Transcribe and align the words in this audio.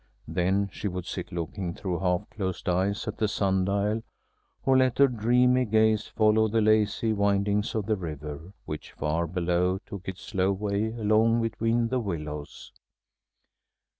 Then 0.27 0.67
she 0.73 0.87
would 0.87 1.05
sit 1.05 1.31
looking 1.31 1.75
through 1.75 1.99
half 1.99 2.27
closed 2.31 2.67
eyes 2.67 3.07
at 3.07 3.19
the 3.19 3.27
sun 3.27 3.65
dial, 3.65 4.01
or 4.65 4.75
let 4.75 4.97
her 4.97 5.07
dreamy 5.07 5.63
gaze 5.63 6.07
follow 6.07 6.47
the 6.47 6.59
lazy 6.59 7.13
windings 7.13 7.75
of 7.75 7.85
the 7.85 7.95
river, 7.95 8.51
which, 8.65 8.93
far 8.93 9.27
below, 9.27 9.77
took 9.85 10.07
its 10.07 10.21
slow 10.23 10.53
way 10.53 10.85
along 10.95 11.39
between 11.43 11.89
the 11.89 11.99
willows. 11.99 12.71